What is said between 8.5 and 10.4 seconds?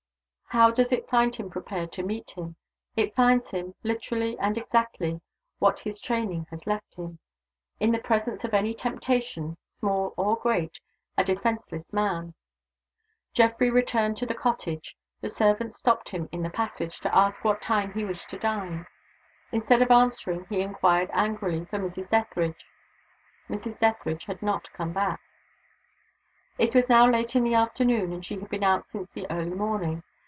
any temptation small or